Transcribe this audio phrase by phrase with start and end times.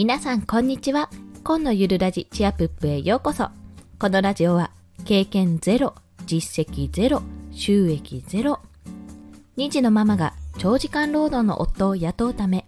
[0.00, 1.10] 皆さんこんにちは。
[1.44, 3.50] 今のゆるラジチアプップへようこそ。
[3.98, 4.70] このラジオは
[5.04, 8.60] 経験ゼロ実績ゼロ収益ゼロ。
[9.58, 12.64] 2児のママが長時間労働の夫を雇うため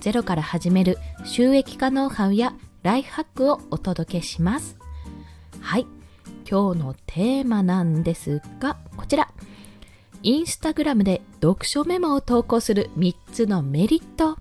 [0.00, 4.76] ゼロから始める収益化ノウハウやライフハックをお届けします。
[5.62, 5.86] はい。
[6.46, 9.30] 今日のテーマなんですがこちら。
[10.22, 14.36] インスタグラムで読書メモを投稿する3つのメリット。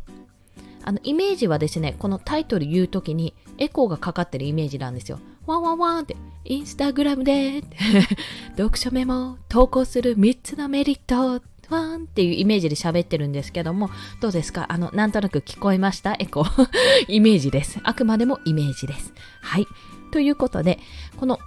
[0.86, 5.20] あのイメージはですねこのタイトル言う時にエコーがかかってるイメージなんですよ。
[5.48, 7.64] ワンワンワンってインスタグラムで
[8.58, 13.90] 読書メモ投稿する3つのメリットワンっていうイメージで喋ってるんですけども
[14.22, 14.66] どうですか？
[14.70, 16.14] あのなんとなく聞こえました？
[16.20, 16.70] エコー。
[17.10, 17.80] イメージです。
[17.84, 19.14] あくまでもイメージです。
[19.42, 19.68] はい。
[20.12, 20.80] ということで
[21.18, 21.40] この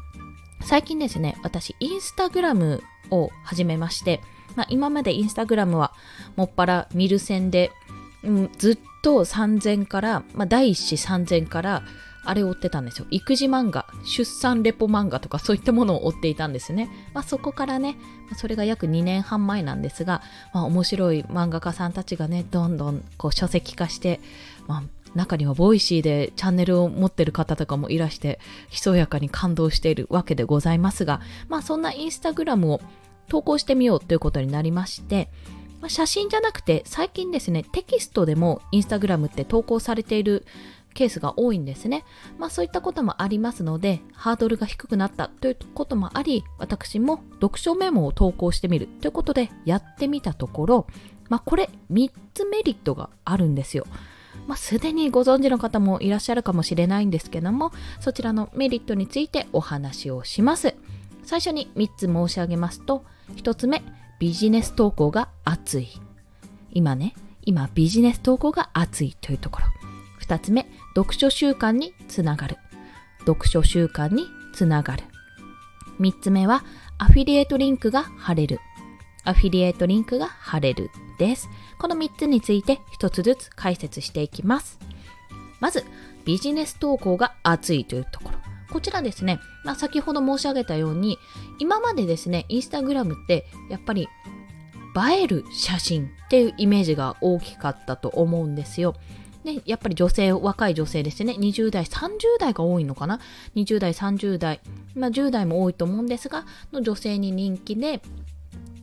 [0.60, 4.20] 最近ですね私インスタグラムを始めまして、
[4.56, 5.92] まあ、今までインスタグラムは
[6.36, 7.70] もっぱら見る専で、
[8.24, 11.82] うん、ずっと3000から、まあ、第一子3000から
[12.24, 13.06] あれを追ってたんですよ。
[13.10, 16.90] 育児漫画、出産レポ漫画とかそういったものを追っていたんですね。
[17.14, 17.96] まあ、そこからね、
[18.36, 20.20] それが約2年半前なんですが、
[20.52, 24.20] まあ、面白い漫画家さんたちがね、どんどんこう書籍化して、
[24.66, 24.82] まあ、
[25.14, 32.80] 中には Voicy でチャンネルを持ってる方とかもいらして、ひそやかに感動しているわけでございますが、まあそんなインスタグラムを
[33.28, 35.30] 投稿してみようということになりまして、
[35.80, 40.44] まあ、写真じゃなくて最近ですね、テキストでもインスタグラムって投稿されている
[40.94, 42.04] ケースが多いんですね。
[42.38, 50.86] まあそういったこともありますので、ハードルが低くなったということもあり、私も読書メモを投稿してみるということでやってみたところ、
[51.28, 53.86] まあこれ3つメリットがあるんですよ。
[54.46, 57.70] まあ、すでにご存知の方もいらっしゃるかもしれないんですけども、
[58.00, 60.74] そちらのメリットについてお話をします。
[61.22, 63.04] 最初に3つ申し上げますと、
[63.36, 63.82] 1つ目、
[64.18, 65.88] ビジネス投稿が熱い。
[66.72, 69.66] 今ね、今ビジネス投稿が熱いというところ。
[70.26, 70.66] 2つ目、
[70.96, 72.58] 読書習慣につながる。
[73.20, 75.04] 読書習慣につながる。
[76.00, 76.64] 3つ目は、
[76.98, 78.58] アフィリエイトリンクが貼れる。
[79.24, 81.48] アフィリエイトリンクが貼れるです。
[81.78, 84.78] この3つについて1つずつ解説していきます。
[85.60, 85.84] まず、
[86.24, 88.37] ビジネス投稿が熱いというところ。
[88.70, 91.18] こちらですね、まあ、先ほど申し上げたように、
[91.58, 94.08] 今までですね、インスタグラムってやっぱり
[95.12, 98.94] 映える写真っていうイメージが大きかったと思うんですよ。
[99.44, 103.20] ね、やっぱり女性、若い女性ですね、20代、30代が多いのかな
[103.54, 104.60] ?20 代、30代、
[104.94, 108.02] まあ、10代も多いと思うんですが、の女性に人気で、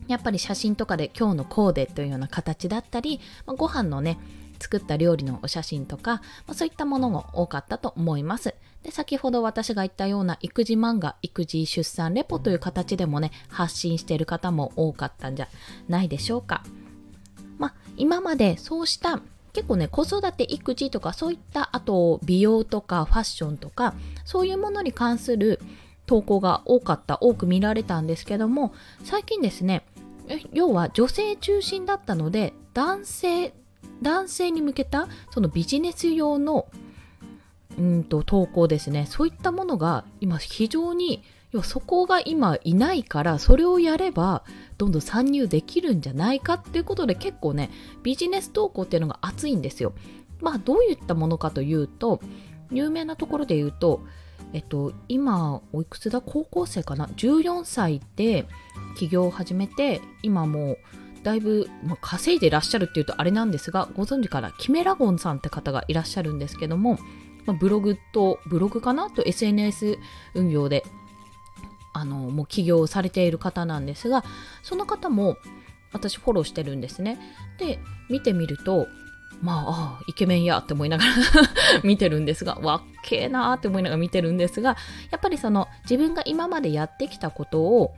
[0.08, 4.18] やっぱり写真とかで今日のコーデというような形だったり、まあ、ご飯のね、
[4.58, 6.14] 作った料理のお写真とか、
[6.46, 8.54] まあ、そういったものも多かったと思います。
[8.86, 15.48] で、先ほど私が言ったような育児漫画、育児出産レポという形でもね、発信している方も多かったんじゃ
[15.88, 16.62] ないでしょうか。
[17.58, 19.20] まあ、今までそうした
[19.52, 23.94] 結構ね子育て育児とかそういったあと美容とかファッションとか
[24.26, 25.60] そういうものに関する
[26.04, 29.86] 投稿が多かった多く見られたんですけども最近ですね
[30.52, 33.54] 要は女性中心だったので男性
[34.02, 36.66] 男性に向けたそのビジネス用の
[37.78, 39.06] うんと投稿ですね。
[39.06, 41.22] そういったものが今非常に
[41.52, 44.42] 要はそこが今いないからそれをやれば
[44.78, 47.70] どんどん参入できるんじゃないかっていうことで結構ね
[48.02, 49.92] ビジネス投稿っていうのが熱いんですよ。
[50.40, 52.20] まあどういったものかというと
[52.70, 54.02] 有名なところで言うと
[54.52, 56.20] えっと今おいくつだ？
[56.20, 58.46] 高校生かな？14歳で
[58.98, 60.78] 起業を始めて今もう
[61.22, 66.98] だいぶ、まあ、稼いでいらっしゃるっていうとあれなんですがご存知からキメラゴンさんって方がいらっしゃるんですけども、
[67.46, 69.10] まあ、ブログとブログかな？
[69.10, 69.98] と SNS
[70.34, 70.84] 運用で
[71.92, 74.24] あのもう起業されている方なんですが
[74.62, 75.38] その方も
[75.92, 77.18] 私フォローしてるんですね。
[77.58, 77.78] で
[78.10, 78.86] 見てみると
[79.42, 81.12] まあ、あイケメンやって思いながら
[81.84, 84.78] 見てるんですが、わっけえなーって思いながら見てるんですが、
[85.10, 87.94] やっぱりその自分が今までやってきたことを、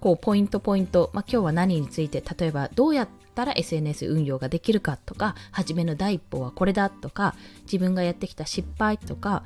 [0.00, 7.34] こう、ポイントポイント、まあ今日は何について、例えばどうやってたら SNS 運用ができるかとか、初めの第一歩はこれだとか、
[7.64, 9.44] 自分がやってきた失敗とか、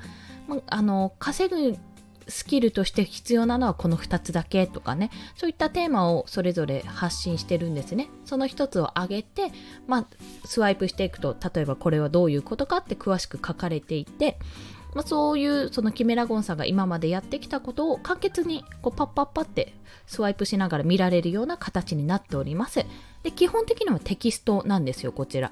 [0.49, 1.77] まあ、の、稼ぐ
[2.29, 8.09] スキルとして必要なのはこの2つだけとかねそういったテーマをそれぞれ発信してるんですね。
[8.25, 9.53] その1つを挙げて、
[9.87, 10.07] まあ、
[10.45, 14.39] スワイプしていくと例えばこれはどういうことかって詳しく書かれていて、
[14.95, 19.75] まあ、そういうそのキメラゴンさんが今までやってきたことを簡潔にこうパッパッパって
[20.07, 22.85] スワイプしながら見られるような形になっております。
[23.27, 25.51] で基本的にはテキストなんですよこちら。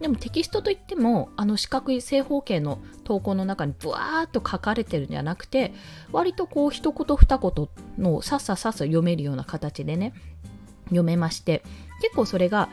[0.00, 5.74] でもテキストといってもあの四角い正方形の投稿の中にブワーっと書かれてるんじゃなくて
[6.10, 7.68] 割とこう一言二言
[7.98, 10.14] のさっささっさ読めるような形でね
[10.84, 11.62] 読めまして。
[12.00, 12.70] 結構それが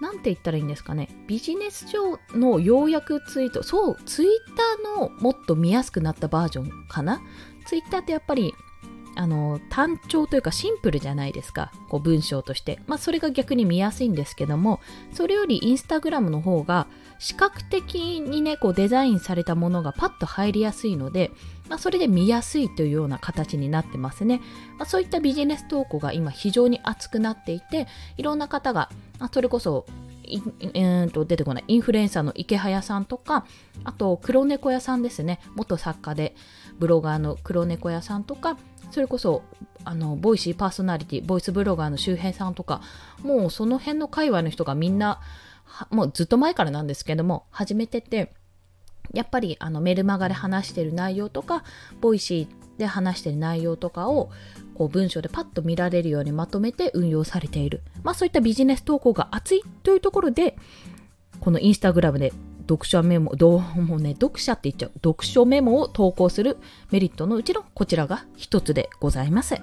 [0.00, 7.20] なんて言ったらいいんですかねビジネス上の要約ツイートそうツイッターのもっと見やすくなったバージョンかな？
[7.66, 8.54] ツイッターってやっぱり
[9.16, 11.72] あの単調というかシンプルじゃないですか。
[11.88, 12.80] こう文章として。
[12.86, 14.80] まあそれが逆に見やすいんですけども
[15.12, 16.86] それよりインスタグラムの方が
[17.18, 21.30] 視覚的にねこうデザインされたものがパッと入りやすいので、
[21.68, 24.40] まあ、それで見やすいというような形になってますね、
[24.78, 27.86] まあ、そういったビジネス投稿が今非常に熱くなっていて
[28.16, 28.90] いろんな方が、
[29.32, 29.84] それこそ
[30.30, 31.64] えー、と出てこない。
[31.68, 33.46] インフルエンサーのイケハヤさんとか
[33.84, 35.40] あと黒猫屋さんですね。
[35.54, 36.34] 元作家で
[36.78, 38.56] ブロガーの黒猫屋さんとか
[38.90, 39.42] それこそ
[39.84, 42.82] あの Voicy パーソナリティボイスブロガーの周平さんとか
[43.22, 45.20] もうその辺の界隈の人がみんな
[45.90, 48.32] もうずっと前からなんですけども始めてて
[49.12, 51.64] やっぱりあのメルマガで話してる内容とか
[52.00, 54.30] Voicy で話してる内容とかを
[54.88, 60.56] 文章でパッと見られるようにまとめて運用されている、まあ、そういったビジネス投稿が熱いというところで
[61.40, 62.32] このインスタグラムで
[62.70, 66.56] 読者メモ、どうもね、読者って言っちゃう、読書メモを投稿する
[66.92, 69.54] メリットのうちのこちらが一つでございます。
[69.54, 69.60] で、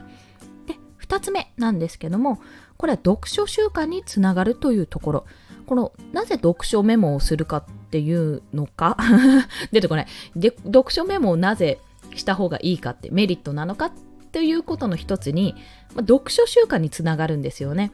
[0.97, 2.41] 二つ目なんですけども、
[2.75, 5.25] これは読書習慣につながるというところ。
[5.67, 8.97] この、なぜ読書メモをするかっていうのか
[9.71, 10.07] 出てこない。
[10.35, 11.79] で、読書メモをなぜ
[12.13, 13.91] した方がいいかってメリットなのかっ
[14.38, 15.56] ていうことの一つに、
[15.95, 17.92] まあ、読書習慣につながるんですよね。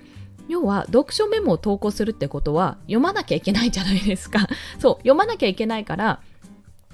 [0.50, 4.50] 要は読書メモを投稿するってことは読まなきゃいけないじゃないですか。
[4.78, 6.20] そう読まなきゃいけないから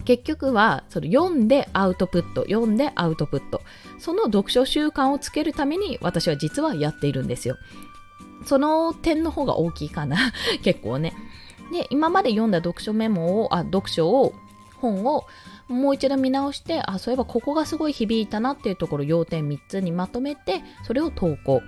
[0.06, 3.64] 結局はその読んでアウトプット読んでアウトプット
[3.98, 7.58] その読書習慣をつけるために私は実はやっているんですよ。
[8.46, 10.32] その点の方が大きいかな
[10.62, 11.16] 結構ね。
[11.72, 14.34] で今まで読んだ読書メモをあ読書を
[14.76, 15.26] 本を
[15.70, 21.62] もう一度見直してあそういえばここがすごい響いたなっていうところ要点3つにまとめてそれを投稿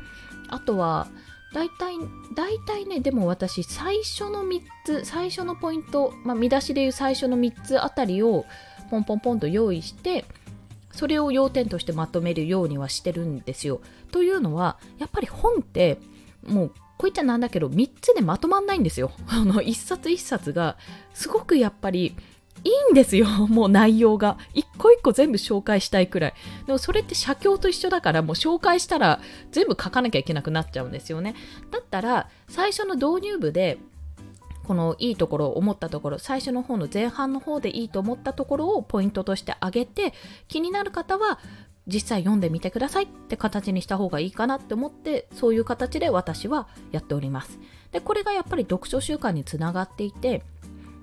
[0.49, 1.07] あとは
[1.53, 1.95] 大体、
[2.33, 8.45] 大体ね、でも私、最初の3つ、最初のポイント、まあ、見出しでいう最初の3つあたりを、
[8.89, 10.25] ポンポンポンと用意して、
[10.91, 13.81] それを要点としてまとめるようにはしてるんですよ。
[14.11, 15.99] というのは、やっぱり本って、
[16.47, 19.11] もう、こういっちゃなんだけど、3つでまとまんないんですよ。
[19.27, 20.77] あの、1冊1冊が、
[21.13, 22.15] すごくやっぱり、
[22.63, 24.37] いいんですよ、 もう内容が。
[24.53, 26.33] 一個一個全部紹介したいくらい。
[26.65, 29.19] でもそれって写経と一緒だから、もう紹介したら
[29.51, 31.35] 全部書かなきゃいけなくなっちゃうんですよね。
[31.71, 33.79] だったら、最初の導入部で、
[34.63, 40.13] このいいところ、思ったところ、最初の方の前半の方でいいと思ったところをポイントとして挙げて、
[40.47, 41.39] 気になる方は
[41.87, 47.59] 実際読んでみてくださいって形にした方がいいかなって思って、そういう形で私はやっております。
[47.91, 50.43] で、これがやっぱり読書習慣につながっていて、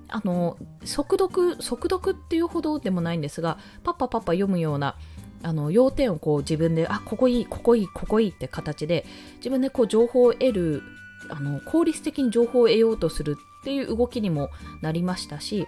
[0.08, 4.96] あの速読速読っていうほどでもないんですがパッパパッパ読むような
[5.43, 9.06] あの要点をこう自分であここいいここいいここいいって形で
[9.37, 10.82] 自分でこう情報を得る
[11.28, 14.50] あの効率的に情報を得ようとするっていう動きにも
[14.82, 15.66] なりましたし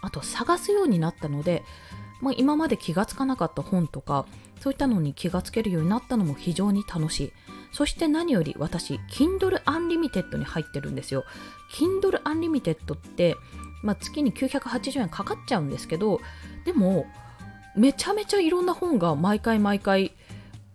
[0.00, 1.62] あと探すようになったので、
[2.20, 4.26] まあ、今まで気がつかなかった本とか
[4.60, 7.32] そういったのに気がつけるようになったのも非常に楽しい。
[7.72, 11.24] そして何より私 Kindle Unlimited に入ってるんですよ。
[11.72, 13.36] Kindle Unlimited って、
[13.82, 16.20] まあ、月に980円かかっちゃうんですけど
[16.64, 17.06] でも
[17.76, 20.12] めちゃめちゃいろんな本が毎回毎回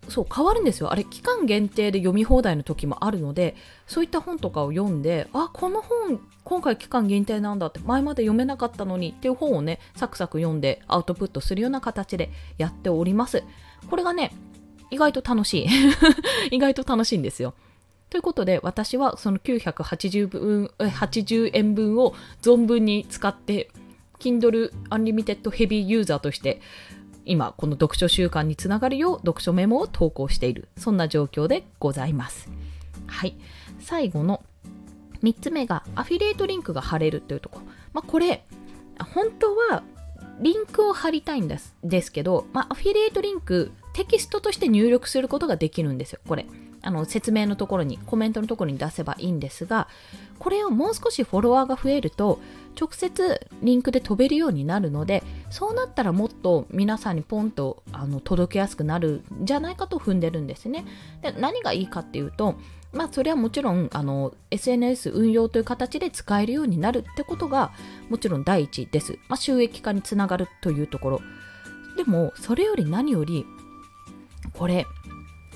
[0.10, 0.92] そう変わるんですよ。
[0.92, 3.56] あれ期間限定で読み放題の時もあるので
[3.88, 13.44] そういった本とかを読んであこの本今回期間限定なんだって前まで読めなかったのにっていう本をねサクサク読んでアウトプットするような形でやっております。
[13.90, 14.32] これがね
[14.90, 15.68] 意外と楽しい。
[16.52, 17.54] 意外と楽しいんですよ。
[18.10, 23.70] ということで私はその980分80円分を存分に使って
[24.20, 26.62] Kindle Unlimited Heavy ユーザーとして
[27.26, 32.50] 今この読書習慣につながるよう読書メモを投稿しているそんな状況でございます。
[33.08, 33.36] はい。
[33.80, 34.44] 最後の
[35.24, 37.60] 3つ目がアフィリエイトリンクが貼れるというとこ。
[37.60, 38.46] ろ、まあ、これ
[39.14, 39.84] 本当は
[40.40, 46.20] リンクを貼りたいんですですけど、まあ、アフィリエイトリンクテキストとして入力することができるんですよ。
[46.28, 46.46] これ。
[46.84, 49.88] あの説明のところにコメントのところに出せばいいんですが
[50.38, 52.40] これをもう少しフォロワーが増えると
[52.80, 60.86] 直接リンクで飛べるようになるのでそうなったらもっと皆さんにポンとあの届けやすくなるんじゃないかと踏んでるんですね。
[61.24, 62.56] で何がいいかっていうと
[62.94, 67.74] まあそれはもちろんあの SNS 運用という形で使えるようになるってことが
[68.10, 71.22] もちろん第一です、まあ、収益化につながるというところ。
[71.98, 73.44] でもそれより何より
[74.58, 74.86] これ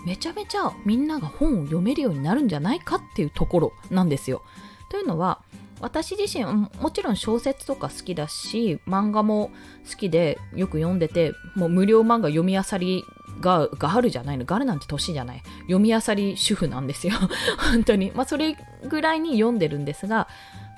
[0.05, 4.41] めちゃめちゃみんなが本を読めるようになるんじゃないかっていうところなんですよ。
[4.89, 5.41] というのは
[5.79, 9.51] 私自身もちろん小説とか好きだし漫画も
[9.89, 13.03] 好きでよく読んでてもう無料漫画読み漁り
[13.39, 14.45] がガールじゃないの。
[14.45, 15.43] ガールなんて年じゃない。
[15.61, 17.13] 読みあさり主婦なんですよ。
[17.71, 18.11] 本当に。
[18.13, 18.55] まあそれ
[18.87, 20.27] ぐらいに読んでるんですが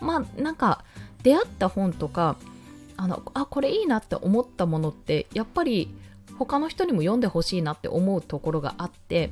[0.02, 0.84] まあなんか
[1.24, 2.36] 出会った本とか
[2.98, 5.94] あのあこれいいなって思ったものってやっぱり
[6.46, 9.32] 他の人にも読んでほしいなって思うところがあって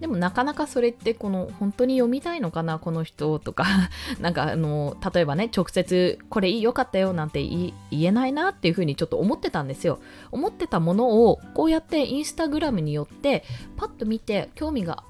[0.00, 3.64] でもなかなかそれってこの本当に読みたいのかなこの人とか。
[4.20, 9.98] なんかあの例えばね直接これいいよかったよなんて言えないなっていうふうにちょっと思ってたんですよ。
[10.32, 13.44] 思ってたものをこうやってインスタグラムによって
[13.76, 15.02] パッと見て興味が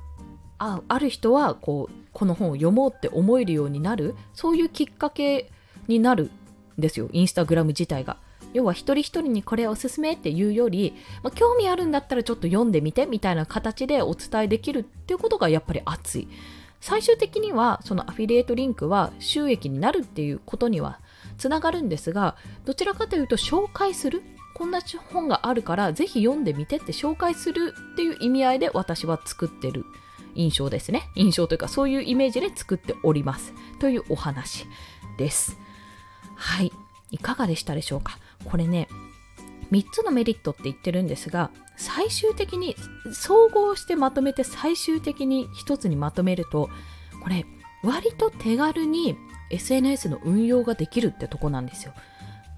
[0.59, 4.15] あある人はこうこの本を読もうって思えるようになる。
[4.35, 5.51] そういうきっかけ
[5.89, 6.31] になる
[6.79, 8.17] んですよインスタグラム自体が。
[8.57, 16.29] 要は一人一人にこれおすすめっていうより、まあ、興味あるんだったらちょっと読んでみてみたいな形でお伝えできるっていうことがやっぱり熱い。
[16.81, 21.01] 最終的にはそのアフィリエイトリンクは収益になるっていうことには
[21.37, 24.23] つながるんですがどちらかというと紹介する
[24.55, 24.81] こんな
[25.13, 29.85] 本があるからぜひ読んでみてって紹介するっていう意味合いで私は作ってる
[30.35, 31.11] 印象ですね。
[31.15, 33.53] 印象というかそういうイメージで作っております。
[33.81, 34.67] というお話
[35.19, 35.59] です。
[36.37, 36.73] はい。
[37.11, 38.19] いかがでしたでしょうか？
[38.47, 38.89] これね
[39.73, 42.77] 3つのメリットって言ってるんですが最終的に
[43.13, 46.71] 総合してまとめて最終的に1つにまとめると
[47.23, 47.45] これ
[47.83, 49.17] 割と手軽に
[49.51, 51.93] SNS の運用ができるってとこなんですよ。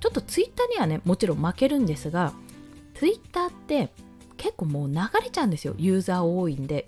[0.00, 2.32] ちょっと Twitter にはねもちろん負けるんですが
[2.94, 3.92] Twitter って
[4.36, 5.74] 結構もう流れちゃうんですよ。
[5.76, 6.86] ユーザー多いんで。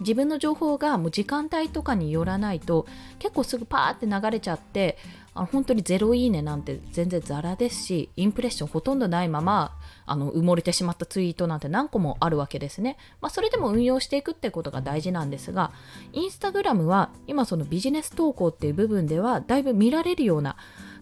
[0.00, 2.86] 自分の情報がもう時間帯とかによらないと
[3.18, 4.96] 結構すぐパーって流れちゃって
[5.38, 15.70] あの本当にゼロいいねなんて全然ザラですしインプレッションほとんどないままあの埋もれてしまったツイートなんて何個もあるわけですね、まあ、それでも運用していくってことが大事なんですが
[16.12, 20.56] インスタグラムは今そのビジネス投稿っていう部分ではだいぶ見られるような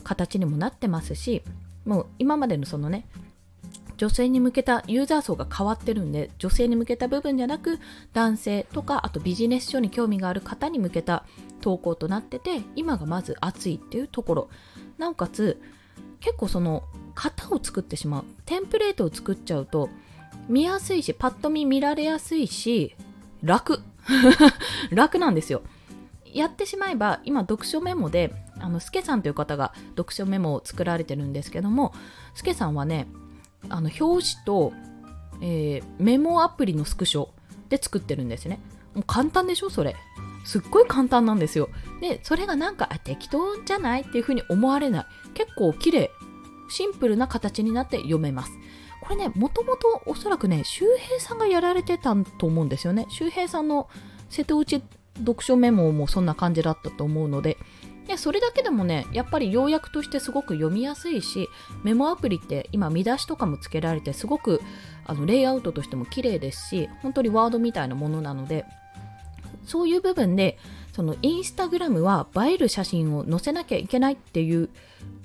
[0.04, 1.42] 形にもなってますし
[1.86, 3.08] もう今までのそのね
[3.96, 7.78] 女性に向けたユーザー層が変わってるんで女性に向けた部分じゃなく
[8.12, 11.24] 男性とかあとビジネス書に興味がある方に向けた
[11.60, 14.48] 投稿となってて今がまず熱いっていうところ。
[14.98, 15.60] なおかつ
[16.20, 16.84] 結構その
[17.14, 18.24] 型を作ってしまう。
[18.44, 19.88] テンプレートを作っちゃうと
[20.48, 22.94] 見やすいしパッと見見られやすいし
[23.42, 23.80] 楽。
[24.90, 25.62] 楽なんですよ。
[26.32, 31.94] やってしまえば今読書メモであのスケさんという方が読書メモを作られてるんですけども
[32.34, 33.06] スケさんはね
[33.70, 34.72] あの表紙と、
[35.42, 37.28] えー、メモアプリのスクショ
[37.68, 38.60] で作ってるんですね。
[38.94, 39.70] もう簡単でしょ？
[39.70, 39.96] それ。
[40.44, 41.68] すっごい簡単なんですよ。
[42.00, 45.06] で、それがなんか適当じゃないっていう風に思われない。
[45.34, 46.10] 結構綺麗。
[46.68, 48.52] シンプルな形になって読めます。
[49.02, 53.06] これね、もともとおそらくね、周平さんがやられてたと思うんですよね。
[53.08, 53.88] 周平さんの
[54.30, 54.82] 瀬戸内
[55.18, 57.56] 読書メモもそんな感じだったと思うので、
[58.06, 61.48] でそれだけでもねやっぱり要約としてすごく読みやすいし
[61.82, 64.60] メモアプリって今見出しとかもつけられてすごく
[65.04, 68.64] あのレイアウトとしても綺麗ですし本当にワードみたいなものなので
[69.66, 70.58] そういう部分で
[70.92, 74.70] そのインスタグラムは映える写真を載せなきゃいけないっていう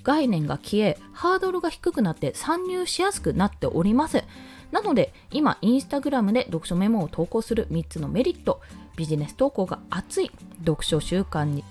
[0.03, 4.23] 概念が消えハードルが低くなって参入しやすくなっております。
[4.71, 8.61] なので今インスタグラムで読書メモを投稿する3つのメリット
[8.95, 10.31] ビジネス投稿が熱い
[10.65, 11.63] 読書習慣に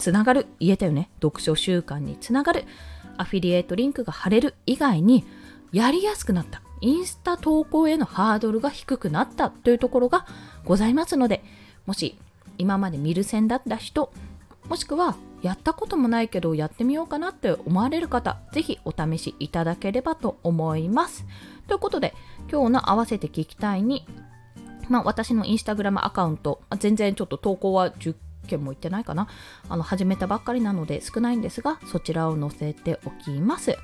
[0.00, 0.46] つながる。
[0.58, 1.10] 言えたよね。
[1.22, 2.64] 読書習慣につながる。
[3.16, 5.24] アフィリエイトリンクが貼れる以外に
[5.72, 6.62] やりやすくなった。
[6.80, 9.50] インスタ投稿へのハードルが低くなった。
[9.50, 10.26] というところが
[10.64, 11.42] ございますので
[11.86, 12.16] もし
[12.58, 14.12] 今まで見る線だった人
[14.68, 21.26] もしくはやったこともないけどやってみようかなって思われる方ぜひお試しいただければと思います。
[21.66, 22.14] ということで
[22.50, 24.06] 今日の合わせて聞きたいに
[24.88, 28.16] まあ、私のインスタグラムアカウント、全然ちょっと投稿は10
[28.46, 29.28] 件も行ってないかな。
[29.68, 33.76] あの始めたばっかりなので少ないんですがそちらを載せておきます。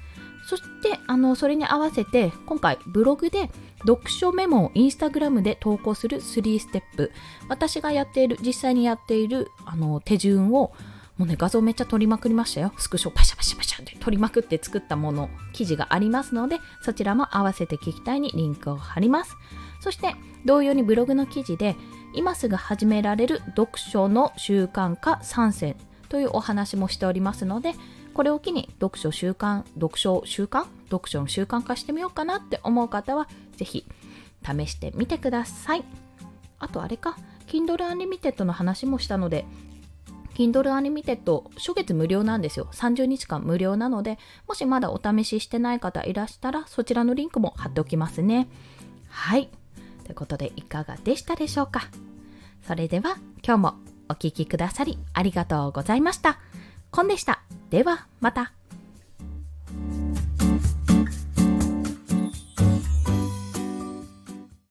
[0.49, 7.13] そしてあのそれに合わせて今回ブログで読書メモをインスタグラムで投稿する3ステップ。
[7.49, 10.73] 私がやっている実際にやっているあの手順を
[11.17, 12.73] もうね画像めっちゃ撮りまくりましたよ。
[12.77, 19.35] スクショパシャパシャパシャって撮りまくって作ったもの記事がありますのでそちらも合わせて聞きたいにリンクを貼ります。
[19.81, 21.75] そして同様にブログの記事で
[22.17, 25.77] 今すぐ始められる読書の習慣化参戦
[26.09, 27.75] というお話もしておりますので
[28.15, 33.87] これを機に読書習慣読書習慣読書の習慣化してみようかなって思う方はぜひ
[34.43, 35.85] 試してみてください
[36.59, 39.45] あとあれか Kindle Unlimited の話もしたので
[40.35, 44.19] Kindle Unlimited 初月無料なんですよ30日間無料なので
[44.49, 48.49] もしまだお試ししてない方いらしたらそちらのリンクも貼っておきますね
[49.09, 49.51] はい
[50.07, 51.83] ということでいかがでしたでしょうか？
[52.65, 53.75] それでは今日も
[54.09, 56.39] お聴きくださりありがとうございました。
[56.93, 57.43] コンでした。
[57.71, 58.53] ではまた。